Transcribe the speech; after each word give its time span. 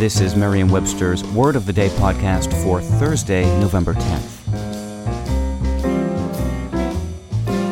This 0.00 0.22
is 0.22 0.34
Merriam-Webster's 0.34 1.22
Word 1.24 1.56
of 1.56 1.66
the 1.66 1.74
Day 1.74 1.90
podcast 1.90 2.50
for 2.62 2.80
Thursday, 2.80 3.44
November 3.60 3.92
10th. 3.92 4.46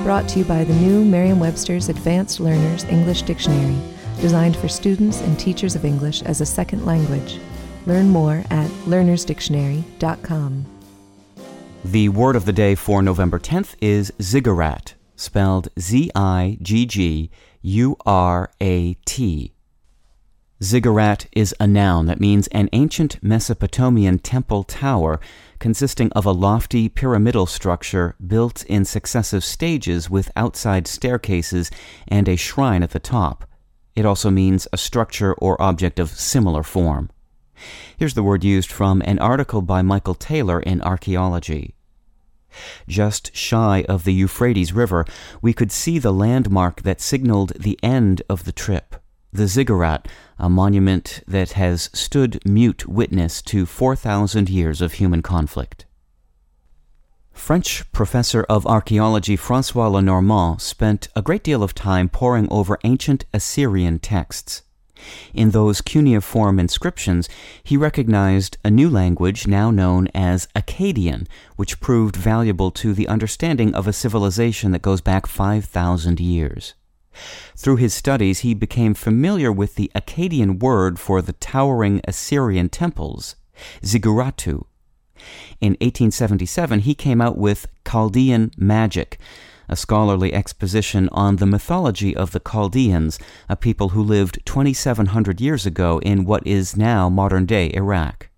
Brought 0.05 0.29
to 0.29 0.41
you 0.41 0.45
by 0.45 0.63
the 0.63 0.75
new 0.75 1.07
Merriam-Webster's 1.07 1.89
Advanced 1.89 2.39
Learners 2.39 2.85
English 2.85 3.23
Dictionary, 3.23 3.79
designed 4.21 4.59
for 4.59 4.69
students 4.69 5.23
and 5.23 5.39
teachers 5.39 5.75
of 5.75 5.87
English 5.87 6.21
as 6.21 6.43
a 6.43 6.45
second 6.45 6.85
language. 6.85 7.39
Learn 7.87 8.11
more 8.11 8.45
at 8.51 8.69
learnersdictionary.com. 8.85 10.67
The 11.83 12.11
word 12.11 12.37
of 12.37 12.45
the 12.45 12.53
day 12.53 12.75
for 12.75 13.01
November 13.01 13.39
10th 13.39 13.75
is 13.81 14.13
ziggurat, 14.21 14.93
spelled 15.17 15.69
Z 15.81 16.11
I 16.15 16.59
G 16.61 16.85
G 16.85 17.31
U 17.63 17.97
R 18.05 18.51
A 18.61 18.93
T. 19.07 19.55
Ziggurat 20.61 21.27
is 21.31 21.55
a 21.61 21.69
noun 21.69 22.07
that 22.07 22.19
means 22.19 22.49
an 22.49 22.69
ancient 22.73 23.23
Mesopotamian 23.23 24.19
temple 24.19 24.65
tower 24.65 25.21
consisting 25.61 26.11
of 26.13 26.27
a 26.27 26.33
lofty 26.33 26.89
pyramidal 26.89 27.47
structure 27.47 28.17
built 28.27 28.65
in 28.65 28.85
successive 28.85 29.45
stages 29.45 30.11
with 30.11 30.33
outside 30.35 30.89
staircases 30.89 31.71
and 32.09 32.29
a 32.29 32.35
shrine 32.35 32.83
at 32.83 32.91
the 32.91 32.99
top. 32.99 33.45
It 33.95 34.05
also 34.05 34.31
means 34.31 34.67
a 34.73 34.79
structure 34.79 35.33
or 35.35 35.61
object 35.63 36.01
of 36.01 36.11
similar 36.11 36.65
form. 36.65 37.11
Here's 37.97 38.15
the 38.15 38.25
word 38.25 38.43
used 38.43 38.73
from 38.73 39.01
an 39.03 39.21
article 39.21 39.63
by 39.63 39.83
Michael 39.83 40.17
Taylor 40.17 40.59
in 40.59 40.83
Archaeology. 40.83 41.77
Just 42.89 43.35
shy 43.37 43.85
of 43.89 44.03
the 44.03 44.13
Euphrates 44.13 44.73
River, 44.73 45.05
we 45.41 45.53
could 45.53 45.71
see 45.71 46.01
the 46.01 46.13
landmark 46.13 46.83
that 46.83 47.01
signaled 47.01 47.53
the 47.57 47.79
end 47.81 48.23
of 48.29 48.43
the 48.43 48.53
trip 48.53 48.97
the 49.33 49.47
ziggurat, 49.47 50.09
a 50.39 50.49
monument 50.49 51.23
that 51.27 51.53
has 51.53 51.91
stood 51.93 52.41
mute 52.47 52.87
witness 52.87 53.43
to 53.43 53.67
4,000 53.67 54.49
years 54.49 54.81
of 54.81 54.95
human 54.95 55.23
conflict. 55.23 55.85
French 57.33 57.91
professor 57.93 58.43
of 58.49 58.67
archaeology 58.67 59.37
Francois 59.37 59.89
Lenormant 59.89 60.61
spent 60.61 61.09
a 61.15 61.23
great 61.23 61.45
deal 61.45 61.63
of 61.63 61.75
time 61.75 62.09
poring 62.09 62.49
over 62.51 62.79
ancient 62.85 63.25
Assyrian 63.33 63.99
texts. 64.01 64.63
In 65.33 65.53
those 65.53 65.81
cuneiform 65.81 66.59
inscriptions, 66.59 67.29
he 67.63 67.77
recognized 67.77 68.59
a 68.65 68.71
new 68.71 68.91
language 68.91 69.47
now 69.47 69.71
known 69.71 70.09
as 70.09 70.49
Akkadian, 70.57 71.29
which 71.55 71.81
proved 71.81 72.17
valuable 72.17 72.73
to 72.73 72.93
the 72.93 73.07
understanding 73.07 73.73
of 73.75 73.87
a 73.87 73.93
civilization 73.93 74.73
that 74.73 74.83
goes 74.83 75.01
back 75.01 75.27
5,000 75.27 76.19
years. 76.19 76.75
Through 77.57 77.77
his 77.77 77.95
studies, 77.95 78.41
he 78.41 78.55
became 78.55 78.95
familiar 78.95 79.51
with 79.51 79.75
the 79.75 79.91
Akkadian 79.95 80.61
word 80.61 80.99
for 80.99 81.21
the 81.21 81.33
towering 81.35 82.01
Assyrian 82.05 82.69
temples, 82.69 83.37
ziqqurratu. 83.83 84.65
In 85.61 85.73
1877, 85.81 86.81
he 86.81 86.95
came 86.95 87.21
out 87.21 87.37
with 87.37 87.67
Chaldean 87.85 88.53
Magic, 88.57 89.19
a 89.69 89.77
scholarly 89.77 90.33
exposition 90.33 91.09
on 91.13 91.37
the 91.37 91.47
mythology 91.47 92.17
of 92.17 92.31
the 92.31 92.41
Chaldeans, 92.41 93.19
a 93.49 93.57
people 93.57 93.91
who 93.91 94.03
lived 94.03 94.39
2,700 94.47 95.41
years 95.41 95.67
ago 95.67 96.01
in 96.01 96.25
what 96.25 96.47
is 96.47 96.77
now 96.77 97.09
modern 97.09 97.45
day 97.45 97.71
Iraq. 97.75 98.29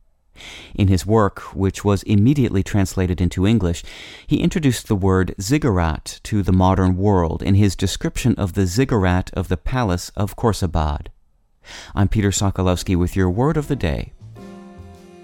In 0.74 0.88
his 0.88 1.06
work, 1.06 1.40
which 1.54 1.84
was 1.84 2.02
immediately 2.04 2.62
translated 2.62 3.20
into 3.20 3.46
English, 3.46 3.82
he 4.26 4.40
introduced 4.40 4.88
the 4.88 4.96
word 4.96 5.34
ziggurat 5.40 6.20
to 6.24 6.42
the 6.42 6.52
modern 6.52 6.96
world 6.96 7.42
in 7.42 7.54
his 7.54 7.76
description 7.76 8.34
of 8.36 8.54
the 8.54 8.66
ziggurat 8.66 9.30
of 9.34 9.48
the 9.48 9.56
Palace 9.56 10.10
of 10.16 10.36
Khorsabad. 10.36 11.08
I'm 11.94 12.08
Peter 12.08 12.30
Sokolowski 12.30 12.96
with 12.96 13.16
your 13.16 13.30
word 13.30 13.56
of 13.56 13.68
the 13.68 13.76
day. 13.76 14.12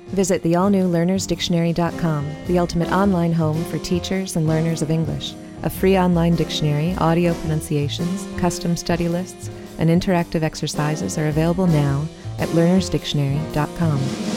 Visit 0.08 0.42
the 0.42 0.54
all 0.54 0.70
new 0.70 0.88
learnersdictionary.com, 0.88 2.30
the 2.46 2.58
ultimate 2.58 2.92
online 2.92 3.32
home 3.32 3.64
for 3.64 3.78
teachers 3.78 4.36
and 4.36 4.46
learners 4.46 4.82
of 4.82 4.90
English. 4.90 5.34
A 5.62 5.70
free 5.70 5.98
online 5.98 6.36
dictionary, 6.36 6.94
audio 6.98 7.34
pronunciations, 7.34 8.26
custom 8.38 8.76
study 8.76 9.08
lists, 9.08 9.50
and 9.78 9.90
interactive 9.90 10.42
exercises 10.42 11.18
are 11.18 11.28
available 11.28 11.66
now 11.66 12.06
at 12.38 12.48
learnersdictionary.com. 12.50 14.35